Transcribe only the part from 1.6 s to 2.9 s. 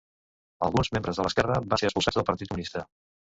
van ser expulsats del Partit Comunista.